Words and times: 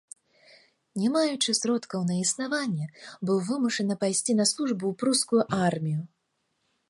Не 0.99 1.09
маючы 1.15 1.53
сродкаў 1.59 2.01
на 2.11 2.15
існаванне, 2.23 2.85
быў 3.31 3.37
вымушаны 3.51 3.93
пайсці 4.05 4.31
на 4.41 4.45
службу 4.53 4.83
ў 4.95 5.03
прускую 5.03 5.41
армію. 5.69 6.01